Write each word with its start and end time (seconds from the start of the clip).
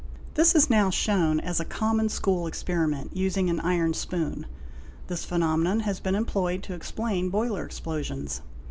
'This 0.33 0.55
is 0.55 0.67
now 0.67 0.89
shown 0.89 1.39
as 1.39 1.59
a 1.59 1.63
common 1.63 2.09
school 2.09 2.47
experiment, 2.47 3.15
using 3.15 3.51
an 3.51 3.59
iron 3.59 3.93
spoon. 3.93 4.47
This 5.05 5.25
phenomenon 5.25 5.81
has 5.81 5.99
been 5.99 6.15
employed 6.15 6.63
to 6.63 6.73
explain 6.73 7.29
boiler 7.29 7.63
explosions. 7.63 8.41